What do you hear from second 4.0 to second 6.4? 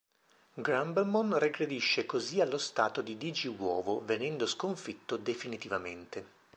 venendo sconfitto definitivamente.